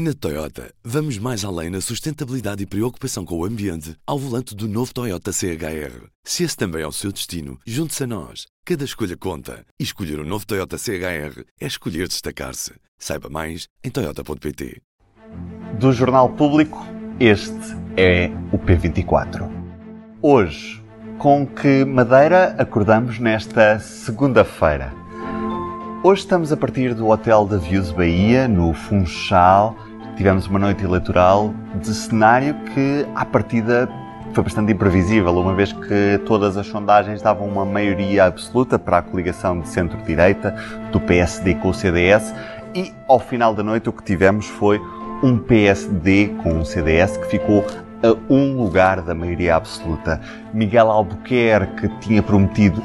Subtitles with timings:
[0.00, 4.68] Na Toyota, vamos mais além na sustentabilidade e preocupação com o ambiente ao volante do
[4.68, 6.06] novo Toyota CHR.
[6.22, 8.46] Se esse também é o seu destino, junte-se a nós.
[8.64, 9.64] Cada escolha conta.
[9.76, 12.74] E escolher o um novo Toyota CHR é escolher destacar-se.
[12.96, 14.80] Saiba mais em Toyota.pt.
[15.80, 16.78] Do Jornal Público,
[17.18, 17.58] este
[17.96, 19.50] é o P24.
[20.22, 20.80] Hoje,
[21.18, 24.94] com que madeira acordamos nesta segunda-feira?
[26.04, 29.87] Hoje estamos a partir do Hotel da Views Bahia, no Funchal.
[30.18, 33.88] Tivemos uma noite eleitoral de cenário que, à partida,
[34.32, 39.02] foi bastante imprevisível, uma vez que todas as sondagens davam uma maioria absoluta para a
[39.02, 40.56] coligação de centro-direita,
[40.90, 42.34] do PSD com o CDS,
[42.74, 44.80] e ao final da noite o que tivemos foi
[45.22, 47.64] um PSD com um CDS que ficou
[48.02, 50.20] a um lugar da maioria absoluta.
[50.52, 52.82] Miguel Albuquerque tinha prometido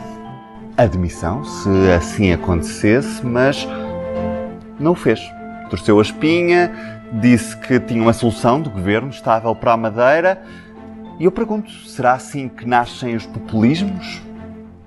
[0.77, 3.67] admissão, se assim acontecesse, mas
[4.79, 5.19] não o fez.
[5.71, 10.41] Torceu a espinha, disse que tinha uma solução do governo estável para a Madeira.
[11.19, 14.21] E eu pergunto, será assim que nascem os populismos?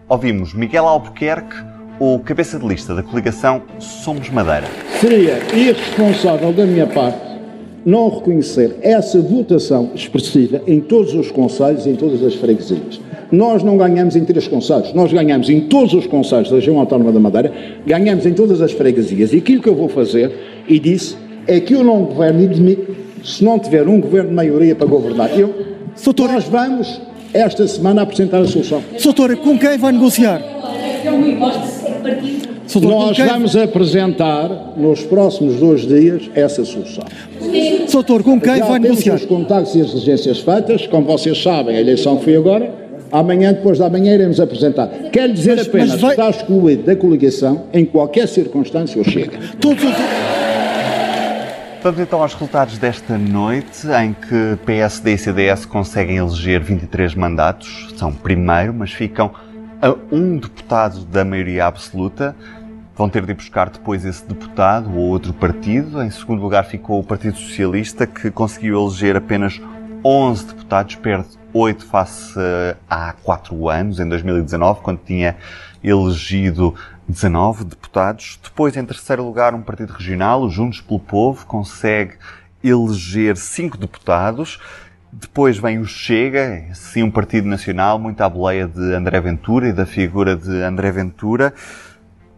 [0.09, 1.57] Ouvimos Miguel Albuquerque,
[2.01, 4.67] o cabeça de lista da coligação Somos Madeira.
[5.01, 7.27] Seria irresponsável da minha parte
[7.85, 13.01] não reconhecer essa votação expressiva em todos os conselhos em todas as freguesias.
[13.31, 17.13] Nós não ganhamos em três conselhos, nós ganhamos em todos os conselhos da região autónoma
[17.13, 17.53] da Madeira,
[17.87, 19.33] ganhamos em todas as freguesias.
[19.33, 20.33] E aquilo que eu vou fazer,
[20.69, 24.35] e disse, é que eu não governo e demito se não tiver um governo de
[24.35, 25.39] maioria para governar.
[25.39, 25.55] Eu,
[25.95, 26.31] Soutor...
[26.31, 27.01] Nós vamos,
[27.33, 28.83] esta semana, apresentar a solução.
[28.99, 30.41] Soutor, com quem vai negociar?
[32.67, 37.05] Soutor, Nós vamos apresentar, nos próximos dois dias, essa solução.
[37.89, 39.15] Soutor, com quem Já vai negociar?
[39.15, 43.79] os contactos e as diligências feitas, como vocês sabem, a eleição foi agora, Amanhã, depois
[43.79, 44.89] da manhã, iremos apresentar.
[45.13, 49.05] Quero dizer Mas- apenas mas vai- que está excluído da coligação, em qualquer circunstância, o
[49.09, 49.39] Chega.
[49.61, 49.91] Todos os...
[51.87, 57.95] Vamos então aos resultados desta noite, em que PSD e CDS conseguem eleger 23 mandatos.
[57.97, 59.33] São primeiro, mas ficam
[59.81, 62.35] a um deputado da maioria absoluta.
[62.97, 66.03] Vão ter de buscar depois esse deputado ou outro partido.
[66.03, 69.61] Em segundo lugar ficou o Partido Socialista, que conseguiu eleger apenas
[70.05, 75.37] 11 deputados, perde 8 face eh, a há 4 anos, em 2019, quando tinha
[75.85, 76.75] elegido
[77.09, 78.39] 19 deputados.
[78.43, 82.15] Depois, em terceiro lugar, um partido regional, o Juntos pelo Povo, consegue
[82.63, 84.61] eleger 5 deputados.
[85.13, 89.73] Depois vem o Chega, sim um partido nacional, muito à boleia de André Ventura e
[89.73, 91.55] da figura de André Ventura,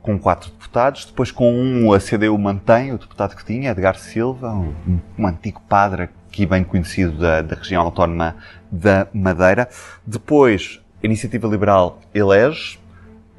[0.00, 1.06] com quatro deputados.
[1.06, 5.60] Depois, com um, a CDU mantém o deputado que tinha, Edgar Silva, um, um antigo
[5.68, 8.36] padre aqui bem conhecido da, da região autónoma
[8.70, 9.68] da Madeira.
[10.06, 12.78] Depois, a Iniciativa Liberal elege.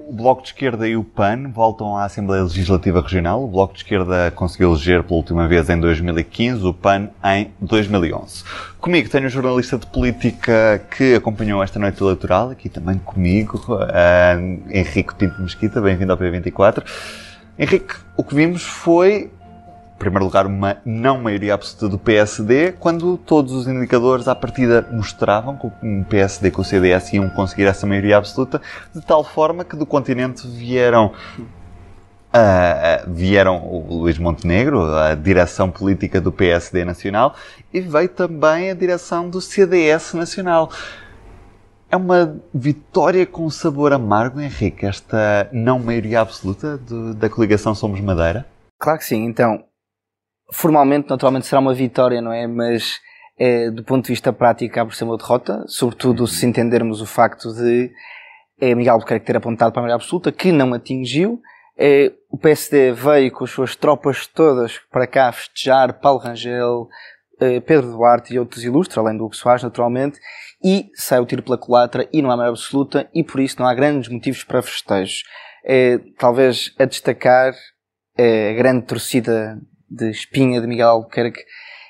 [0.09, 3.43] O Bloco de Esquerda e o PAN voltam à Assembleia Legislativa Regional.
[3.43, 8.43] O Bloco de Esquerda conseguiu eleger pela última vez em 2015, o PAN em 2011.
[8.81, 14.35] Comigo tenho um jornalista de política que acompanhou esta noite eleitoral, aqui também comigo, ah,
[14.71, 16.83] Henrique Pinto Mesquita, bem-vindo ao P24.
[17.59, 19.29] Henrique, o que vimos foi,
[19.99, 25.57] primeiro lugar, uma não maioria absoluta do PSD, quando todos os indicadores à partida mostravam
[25.57, 28.61] que o PSD com o CDS iam conseguir essa maioria absoluta,
[28.95, 31.11] de tal forma que do continente vieram
[32.31, 37.35] ah, vieram o Luís Montenegro, a direção política do PSD Nacional,
[37.73, 40.71] e veio também a direção do CDS Nacional.
[41.91, 47.99] É uma vitória com sabor amargo, Henrique, esta não maioria absoluta do- da coligação Somos
[47.99, 48.45] Madeira?
[48.79, 49.25] Claro que sim.
[49.25, 49.63] Então,
[50.51, 52.47] formalmente, naturalmente, será uma vitória, não é?
[52.47, 52.99] Mas,
[53.37, 57.05] eh, do ponto de vista prático, acaba por ser uma derrota, sobretudo se entendermos o
[57.05, 57.91] facto de
[58.59, 61.41] eh, Miguel Albuquerque ter apontado para a maioria absoluta, que não atingiu.
[61.77, 66.87] Eh, o PSD veio com as suas tropas todas para cá festejar Paulo Rangel,
[67.65, 70.19] Pedro Duarte e outros ilustres, além do Hugo Soares, naturalmente,
[70.63, 73.65] e sai o tiro pela culatra e não há maioria absoluta e por isso não
[73.65, 75.23] há grandes motivos para festejos.
[75.63, 77.53] Eh, talvez a destacar
[78.17, 79.59] eh, a grande torcida
[79.89, 81.41] de espinha de Miguel Albuquerque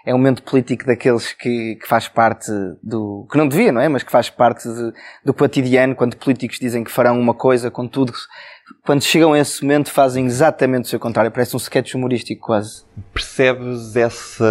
[0.05, 2.49] é um momento político daqueles que, que faz parte
[2.81, 3.87] do, que não devia, não é?
[3.89, 4.93] Mas que faz parte de-
[5.25, 8.13] do cotidiano, quando políticos dizem que farão uma coisa, contudo,
[8.85, 11.29] quando chegam a esse momento fazem exatamente o seu contrário.
[11.29, 12.83] Parece um sketch humorístico quase.
[13.13, 14.43] Percebes esse,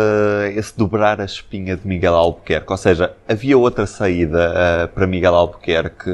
[0.55, 2.71] esse dobrar a espinha de Miguel Albuquerque?
[2.71, 4.53] Ou seja, havia outra saída
[4.85, 6.11] ah, para Miguel Albuquerque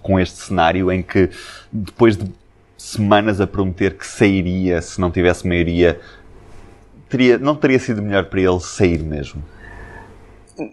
[0.00, 1.28] com este cenário em que,
[1.72, 2.30] depois de
[2.78, 6.00] semanas a prometer que sairia se não tivesse maioria,
[7.08, 9.42] teria, não teria sido melhor para ele sair mesmo?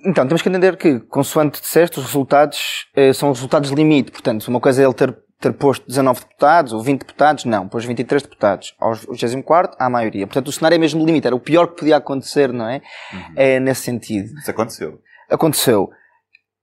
[0.05, 4.11] Então, temos que entender que, consoante disseste, os resultados eh, são os resultados limite.
[4.11, 5.13] Portanto, uma coisa é ele ter
[5.43, 8.73] ter posto 19 deputados ou 20 deputados, não, pôs 23 deputados.
[8.79, 10.25] Aos 24 há a maioria.
[10.25, 12.81] Portanto, o cenário é mesmo limite, era o pior que podia acontecer, não é?
[13.11, 13.33] Uhum.
[13.35, 14.33] É nesse sentido.
[14.39, 14.99] Isso aconteceu.
[15.29, 15.89] Aconteceu.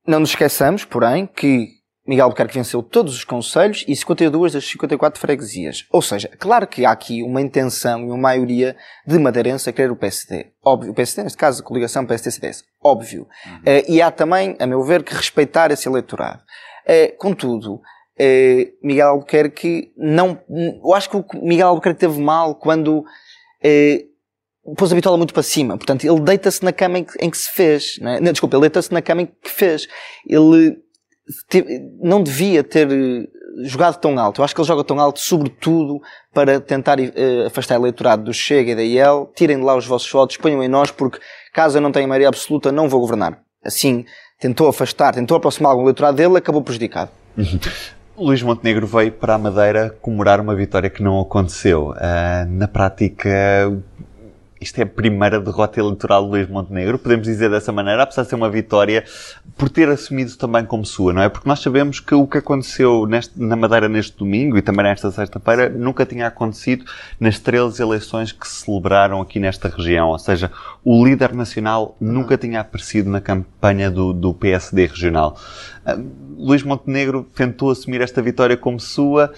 [0.07, 1.69] Não nos esqueçamos, porém, que
[2.11, 5.87] Miguel Albuquerque venceu todos os conselhos e 52 das 54 freguesias.
[5.93, 8.77] Ou seja, claro que há aqui uma intenção e uma maioria
[9.07, 10.47] de madeirense a querer o PSD.
[10.65, 10.91] Óbvio.
[10.91, 12.65] O PSD, neste caso, a coligação PSD-CDS.
[12.83, 13.29] Óbvio.
[13.47, 13.59] Uhum.
[13.59, 16.43] Uh, e há também, a meu ver, que respeitar esse eleitorado.
[16.85, 17.81] Uh, contudo, uh,
[18.83, 20.37] Miguel Albuquerque não...
[20.85, 23.05] Eu acho que o Miguel Albuquerque teve mal quando
[24.77, 25.77] pôs a bitola muito para cima.
[25.77, 27.99] Portanto, ele deita-se na cama em que, em que se fez.
[28.01, 28.21] Não, é?
[28.21, 29.87] não desculpa, ele deita-se na cama em que fez.
[30.27, 30.77] Ele
[32.01, 33.27] não devia ter eh,
[33.65, 34.41] jogado tão alto.
[34.41, 36.01] Eu acho que ele joga tão alto, sobretudo,
[36.33, 39.31] para tentar uh, afastar o eleitorado do Chega e da IEL.
[39.35, 41.19] Tirem de lá os vossos votos, ponham em nós, porque
[41.53, 43.39] caso eu não tenha maioria absoluta, não vou governar.
[43.65, 44.05] Assim,
[44.39, 47.11] tentou afastar, tentou aproximar algum eleitorado dele, acabou prejudicado.
[48.17, 51.91] Luís Montenegro veio para a Madeira comemorar uma vitória que não aconteceu.
[51.91, 53.31] Uh, na prática,
[54.61, 58.29] isto é a primeira derrota eleitoral de Luís Montenegro, podemos dizer dessa maneira, apesar de
[58.29, 59.05] ser uma vitória
[59.57, 61.29] por ter assumido também como sua, não é?
[61.29, 65.11] Porque nós sabemos que o que aconteceu neste, na Madeira neste domingo e também nesta
[65.11, 66.85] sexta-feira nunca tinha acontecido
[67.19, 70.09] nas 13 eleições que se celebraram aqui nesta região.
[70.09, 70.51] Ou seja,
[70.85, 75.39] o líder nacional nunca tinha aparecido na campanha do, do PSD regional.
[75.87, 79.33] Uh, Luís Montenegro tentou assumir esta vitória como sua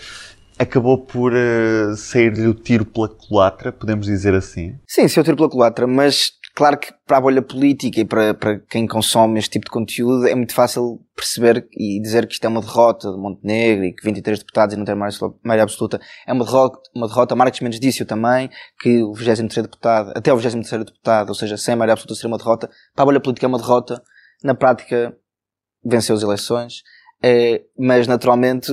[0.59, 4.79] acabou por uh, sair-lhe o tiro pela culatra, podemos dizer assim?
[4.87, 8.35] Sim, saiu o tiro pela culatra, mas claro que para a bolha política e para,
[8.35, 12.45] para quem consome este tipo de conteúdo é muito fácil perceber e dizer que isto
[12.45, 16.33] é uma derrota de Montenegro e que 23 deputados e não tem maioria absoluta é
[16.33, 17.35] uma derrota, uma derrota.
[17.35, 18.51] Marcos Mendes disse também
[18.81, 22.39] que o 23 deputado, até o 23 deputado, ou seja, sem maioria absoluta seria uma
[22.39, 22.69] derrota.
[22.95, 24.03] Para a bolha política é uma derrota.
[24.43, 25.17] Na prática,
[25.85, 26.83] venceu as eleições.
[27.25, 28.73] É, mas naturalmente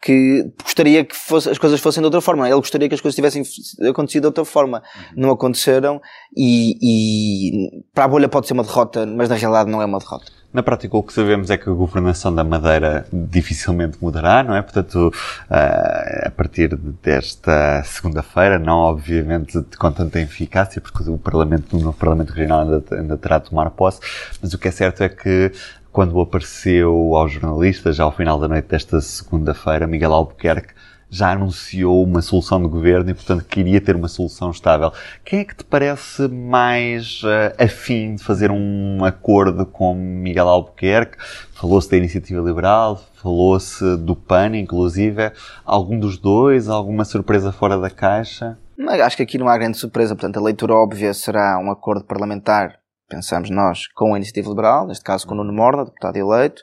[0.00, 2.48] que gostaria que fosse, as coisas fossem de outra forma.
[2.48, 3.42] Ele gostaria que as coisas tivessem
[3.88, 4.78] acontecido de outra forma.
[4.78, 5.02] Uhum.
[5.16, 6.00] Não aconteceram
[6.34, 9.98] e, e, para a bolha pode ser uma derrota, mas na realidade não é uma
[9.98, 10.40] derrota.
[10.52, 14.60] Na prática, o que sabemos é que a governação da Madeira dificilmente mudará, não é?
[14.60, 15.12] Portanto,
[15.48, 21.96] uh, a partir desta segunda-feira, não obviamente com tanta eficácia, porque o Parlamento, o novo
[21.96, 24.00] Parlamento Regional ainda, ainda terá de tomar posse,
[24.42, 25.52] mas o que é certo é que
[25.92, 30.72] quando apareceu aos jornalistas, já ao final da noite desta segunda-feira, Miguel Albuquerque
[31.10, 34.92] já anunciou uma solução de governo e, portanto, queria ter uma solução estável.
[35.24, 41.16] Quem é que te parece mais uh, afim de fazer um acordo com Miguel Albuquerque?
[41.52, 45.32] Falou-se da Iniciativa Liberal, falou-se do PAN, inclusive.
[45.64, 46.68] Algum dos dois?
[46.68, 48.56] Alguma surpresa fora da caixa?
[49.04, 50.14] Acho que aqui não há grande surpresa.
[50.14, 52.79] Portanto, a leitura óbvia será um acordo parlamentar
[53.10, 56.62] pensamos nós, com a Iniciativa Liberal, neste caso com o Nuno Morna, deputado eleito,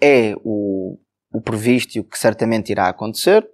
[0.00, 0.98] é o,
[1.32, 3.46] o previsto e o que certamente irá acontecer.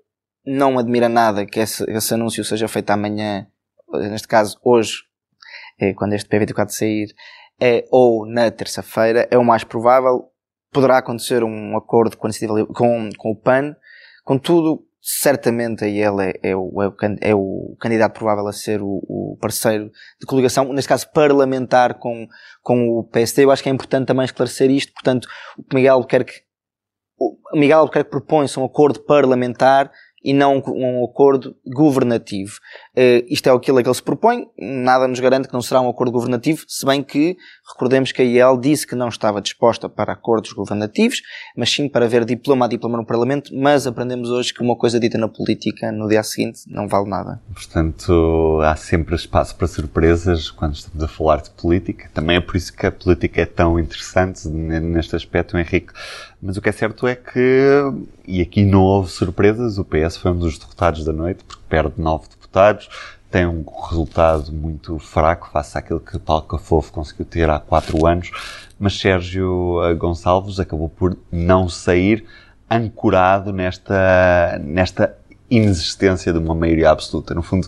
[0.47, 3.47] Não admira nada que esse, esse anúncio seja feito amanhã,
[3.93, 5.03] neste caso hoje,
[5.79, 7.09] é, quando este P24 sair,
[7.61, 10.31] é, ou na terça-feira, é o mais provável.
[10.73, 12.29] Poderá acontecer um acordo com,
[12.73, 13.75] com, com o PAN,
[14.25, 19.01] contudo, certamente aí ele é, é, o, é, é, o, candidato provável a ser o,
[19.09, 19.91] o, parceiro
[20.21, 22.29] de coligação, neste caso parlamentar com,
[22.61, 23.47] com o PSD.
[23.47, 24.93] Eu acho que é importante também esclarecer isto.
[24.93, 25.27] Portanto,
[25.57, 26.43] o que Miguel quer que
[27.19, 29.91] o Miguel quer que propõe-se um acordo parlamentar
[30.23, 32.59] e não um acordo governativo.
[32.99, 35.89] Uh, isto é aquilo que ele se propõe, nada nos garante que não será um
[35.89, 37.37] acordo governativo, se bem que
[37.73, 41.23] recordemos que a IEL disse que não estava disposta para acordos governativos,
[41.57, 44.99] mas sim para ver diploma a diploma no Parlamento, mas aprendemos hoje que uma coisa
[44.99, 47.41] dita na política no dia seguinte não vale nada.
[47.55, 52.11] Portanto, há sempre espaço para surpresas quando estamos a falar de política.
[52.13, 55.93] Também é por isso que a política é tão interessante neste aspecto, Henrique.
[56.43, 57.71] Mas o que é certo é que,
[58.27, 62.01] e aqui não houve surpresas, o PS foi um dos derrotados da noite, porque perde
[62.01, 62.89] nove deputados,
[63.31, 68.31] tem um resultado muito fraco face àquilo que Paulo Cafofo conseguiu ter há quatro anos,
[68.79, 72.25] mas Sérgio eh, Gonçalves acabou por não sair
[72.71, 75.15] ancorado nesta, nesta
[75.51, 77.35] inexistência de uma maioria absoluta.
[77.35, 77.67] No fundo,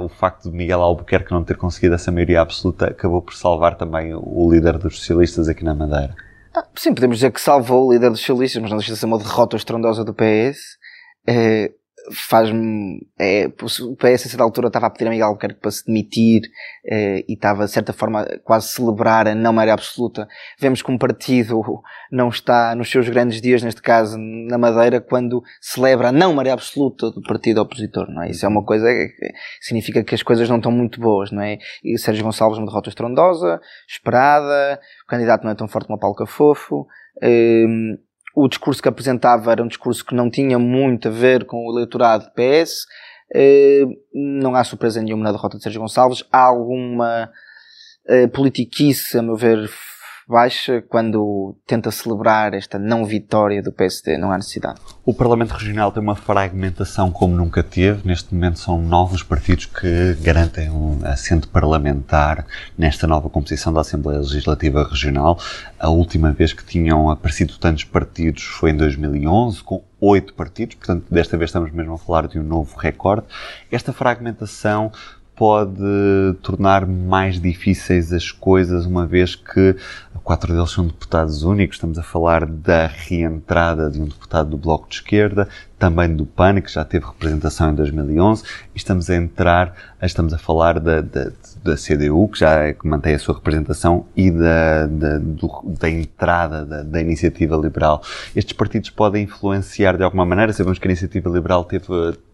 [0.00, 4.14] o facto de Miguel Albuquerque não ter conseguido essa maioria absoluta acabou por salvar também
[4.14, 6.14] o líder dos socialistas aqui na Madeira.
[6.56, 9.06] Ah, sim, podemos dizer que salvou o líder dos socialistas, mas não deixa de ser
[9.06, 10.78] uma derrota estrondosa do PS.
[11.26, 11.72] É,
[12.12, 13.06] faz-me.
[13.18, 16.42] É, o PS, a certa altura, estava a pedir a Miguel Albuquerque para se demitir
[16.86, 20.28] é, e estava, de certa forma, quase a celebrar a não maioria absoluta.
[20.58, 21.62] Vemos que um partido
[22.10, 26.54] não está nos seus grandes dias, neste caso, na Madeira, quando celebra a não maioria
[26.54, 28.30] absoluta do partido opositor, não é?
[28.30, 31.58] Isso é uma coisa que significa que as coisas não estão muito boas, não é?
[31.82, 36.00] E Sérgio Gonçalves, uma derrota estrondosa, esperada, o candidato não é tão forte como o
[36.00, 36.86] Paulo Cafofo.
[37.22, 37.96] Hum,
[38.34, 41.72] o discurso que apresentava era um discurso que não tinha muito a ver com o
[41.72, 42.84] eleitorado PS.
[43.34, 46.24] Uh, não há surpresa nenhuma na derrota de Sérgio Gonçalves.
[46.32, 47.30] Há alguma
[48.08, 49.70] uh, politiquice, a meu ver,
[50.28, 54.16] baixa quando tenta celebrar esta não vitória do PSD.
[54.16, 54.80] Não há necessidade.
[55.04, 58.06] O Parlamento Regional tem uma fragmentação como nunca teve.
[58.06, 64.20] Neste momento são novos partidos que garantem um assento parlamentar nesta nova composição da Assembleia
[64.20, 65.38] Legislativa Regional.
[65.78, 71.06] A última vez que tinham aparecido tantos partidos foi em 2011, com oito partidos, portanto,
[71.10, 73.26] desta vez estamos mesmo a falar de um novo recorde.
[73.70, 74.92] Esta fragmentação
[75.36, 75.82] pode
[76.42, 79.76] tornar mais difíceis as coisas, uma vez que
[80.24, 81.76] quatro deles são deputados únicos.
[81.76, 85.46] Estamos a falar da reentrada de um deputado do Bloco de Esquerda,
[85.78, 88.42] também do PAN, que já teve representação em 2011,
[88.74, 91.30] e estamos a entrar, estamos a falar da, da,
[91.62, 95.90] da CDU, que já é, que mantém a sua representação, e da, da, do, da
[95.90, 98.02] entrada da, da Iniciativa Liberal.
[98.34, 101.86] Estes partidos podem influenciar de alguma maneira, sabemos que a Iniciativa Liberal teve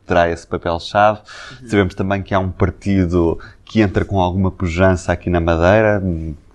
[0.06, 1.20] terá esse papel-chave.
[1.62, 1.68] Uhum.
[1.68, 6.02] Sabemos também que há um partido que entra com alguma pujança aqui na Madeira,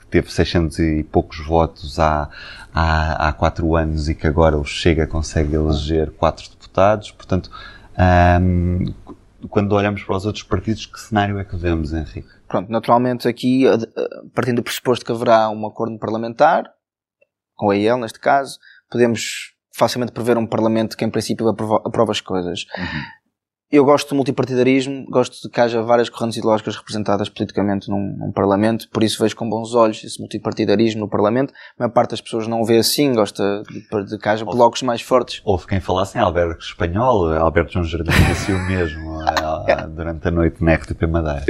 [0.06, 2.30] que teve 600 e poucos votos há,
[2.74, 7.12] há, há quatro anos e que agora o Chega consegue eleger quatro deputados.
[7.12, 7.50] Portanto,
[9.50, 12.28] quando olhamos para os outros partidos, que cenário é que vemos, Henrique?
[12.48, 13.64] Pronto, naturalmente aqui,
[14.34, 16.70] partindo do pressuposto que haverá um acordo parlamentar,
[17.56, 18.60] com a EL neste caso,
[18.90, 22.66] podemos facilmente prever um Parlamento que em princípio aprova, aprova as coisas.
[22.78, 23.25] Uhum
[23.72, 28.31] eu gosto do multipartidarismo, gosto de que haja várias correntes ideológicas representadas politicamente num, num,
[28.31, 31.51] Parlamento, por isso vejo com bons olhos esse multipartidarismo no Parlamento.
[31.77, 34.84] A maior parte das pessoas não o vê assim, gosta de, de que haja blocos
[34.84, 35.41] mais fortes.
[35.43, 39.19] Houve quem falasse em Alberto Espanhol, Alberto João Jardim disse o mesmo
[39.67, 41.45] eh, durante a noite na RTP Madeira.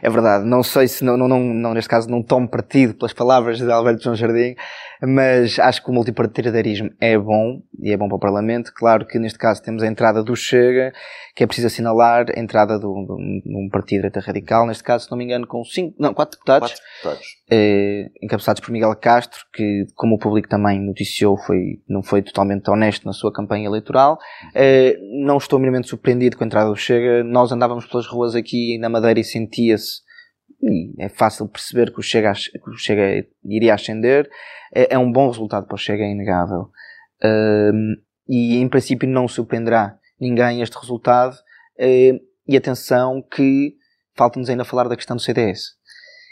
[0.00, 3.12] É verdade, não sei se, não, não, não, não, neste caso não tomo partido pelas
[3.12, 4.54] palavras de Alberto João Jardim,
[5.02, 8.72] mas acho que o multipartidarismo é bom e é bom para o Parlamento.
[8.74, 10.92] Claro que neste caso temos a entrada do Chega,
[11.34, 15.10] que é preciso assinalar a entrada de um partido de direita radical, neste caso, se
[15.10, 17.26] não me engano, com cinco, não, quatro deputados, quatro deputados.
[17.50, 22.68] Eh, encabeçados por Miguel Castro, que, como o público também noticiou, foi, não foi totalmente
[22.70, 24.18] honesto na sua campanha eleitoral.
[24.54, 27.22] Eh, não estou minimamente surpreendido com a entrada do Chega.
[27.24, 30.07] Nós andávamos pelas ruas aqui na Madeira e sentia-se
[30.62, 34.28] e é fácil perceber que o Chega, que o Chega iria ascender
[34.74, 36.70] é, é um bom resultado para o Chega, é inegável.
[38.28, 41.34] E em princípio não surpreenderá ninguém este resultado.
[41.78, 43.74] Uh, e atenção que
[44.16, 45.76] falta-nos ainda falar da questão do CDS.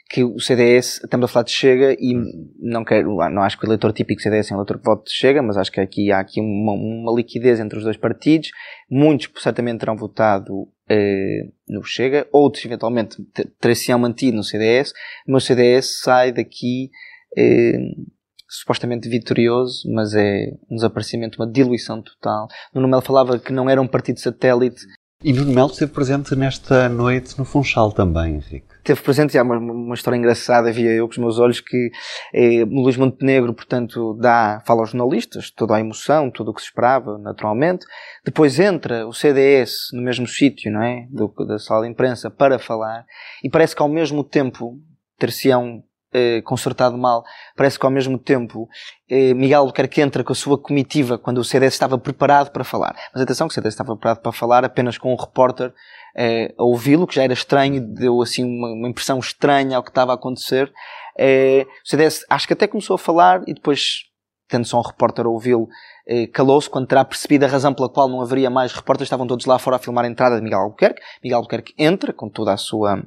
[0.08, 2.14] Que o CDS, estamos a falar de Chega e
[2.58, 5.12] não quero, não acho que o eleitor típico CDS é um eleitor que vote de
[5.12, 8.50] Chega, mas acho que aqui há aqui uma, uma liquidez entre os dois partidos.
[8.90, 13.16] Muitos certamente terão votado uh, no Chega, outros eventualmente
[13.60, 14.92] terão mantido no CDS,
[15.26, 16.90] mas o CDS sai daqui
[17.36, 18.06] uh,
[18.48, 22.48] supostamente vitorioso, mas é um desaparecimento, uma diluição total.
[22.72, 24.86] Nuno Melo falava que não era um partido satélite.
[25.22, 28.75] E Nuno Melo esteve presente nesta noite no Funchal também, Henrique.
[28.86, 31.90] Esteve presente, há uma, uma história engraçada, via eu com os meus olhos, que
[32.32, 36.68] eh, Luís Montenegro, portanto, dá, fala aos jornalistas, toda a emoção, tudo o que se
[36.68, 37.84] esperava, naturalmente.
[38.24, 41.04] Depois entra o CDS no mesmo sítio, não é?
[41.10, 43.04] Do, da sala de imprensa para falar,
[43.42, 44.78] e parece que ao mesmo tempo
[45.18, 45.82] ter-se-ão
[46.12, 47.24] eh, consertado mal.
[47.56, 48.68] Parece que ao mesmo tempo
[49.08, 52.96] eh, Miguel Albuquerque entra com a sua comitiva quando o CDS estava preparado para falar.
[53.12, 55.72] Mas atenção que o CDS estava preparado para falar apenas com um repórter
[56.16, 59.90] eh, a ouvi-lo, que já era estranho, deu assim uma, uma impressão estranha ao que
[59.90, 60.72] estava a acontecer.
[61.18, 64.04] Eh, o CDS acho que até começou a falar e depois,
[64.48, 65.68] tendo só um repórter a ouvi-lo,
[66.06, 69.44] eh, calou-se quando terá percebido a razão pela qual não haveria mais repórteres, estavam todos
[69.44, 71.02] lá fora a filmar a entrada de Miguel Albuquerque.
[71.22, 73.02] Miguel Albuquerque entra com toda a sua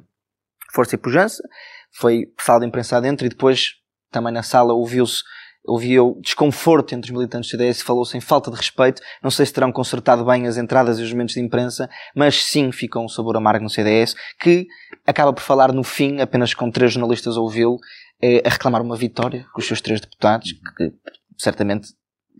[0.72, 1.42] força e pujança
[1.92, 3.74] foi sala de imprensa dentro e depois
[4.10, 5.22] também na sala ouviu-se
[5.64, 9.02] ouviu desconforto entre os militantes do CDS, falou-se em falta de respeito.
[9.22, 12.72] Não sei se terão consertado bem as entradas e os momentos de imprensa, mas sim
[12.72, 14.66] ficou um sabor amargo no CDS, que
[15.06, 17.78] acaba por falar no fim, apenas com três jornalistas a ouvi-lo,
[18.22, 20.92] eh, a reclamar uma vitória com os seus três deputados, que
[21.36, 21.88] certamente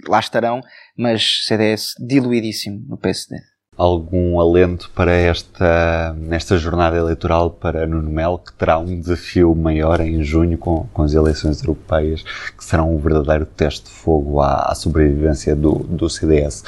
[0.08, 0.60] lá estarão,
[0.96, 3.36] mas CDS diluidíssimo no PSD
[3.80, 10.00] algum alento para esta, nesta jornada eleitoral para Nuno Melo, que terá um desafio maior
[10.00, 14.70] em junho com, com as eleições europeias, que serão um verdadeiro teste de fogo à,
[14.70, 16.62] à sobrevivência do, do CDS.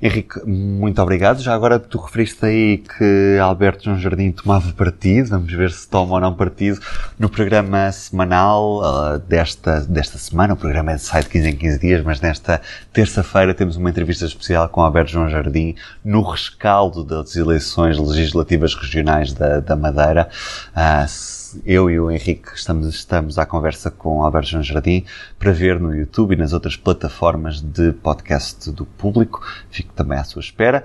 [0.00, 1.40] Henrique, muito obrigado.
[1.40, 6.14] Já agora tu referiste aí que Alberto João Jardim tomava partido, vamos ver se toma
[6.14, 6.78] ou não partido,
[7.18, 12.04] no programa semanal uh, desta, desta semana, o programa sai de 15 em 15 dias,
[12.04, 12.60] mas nesta
[12.92, 19.32] terça-feira temos uma entrevista especial com Alberto João Jardim no rescaldo das eleições legislativas regionais
[19.32, 20.28] da, da Madeira.
[20.76, 25.04] Uh, eu e o Henrique estamos, estamos à conversa com Alberto João Jardim
[25.38, 29.40] para ver no YouTube e nas outras plataformas de podcast do público.
[29.70, 30.84] Fico também à sua espera.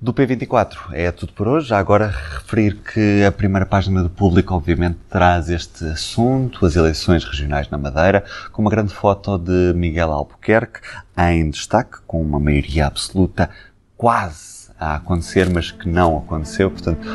[0.00, 1.68] Do P24 é tudo por hoje.
[1.68, 7.24] Já agora referir que a primeira página do público, obviamente, traz este assunto, as eleições
[7.24, 10.80] regionais na Madeira, com uma grande foto de Miguel Albuquerque
[11.16, 13.48] em destaque, com uma maioria absoluta
[13.96, 16.70] quase a acontecer, mas que não aconteceu.
[16.70, 17.06] Portanto,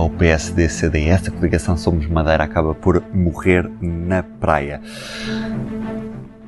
[0.00, 4.80] o PSD-CDS, a coligação Somos Madeira, acaba por morrer na praia.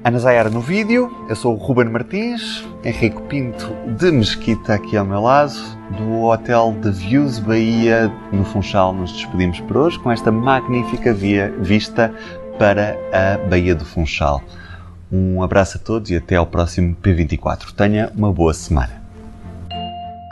[0.03, 3.67] Ana Zayara no vídeo, eu sou o Ruben Martins, Henrique Pinto
[3.99, 5.53] de Mesquita aqui ao meu lado,
[5.99, 8.93] do Hotel The Views Bahia no Funchal.
[8.93, 12.15] Nos despedimos por hoje com esta magnífica via, vista
[12.57, 14.41] para a Baía do Funchal.
[15.11, 17.73] Um abraço a todos e até ao próximo P24.
[17.73, 19.06] Tenha uma boa semana.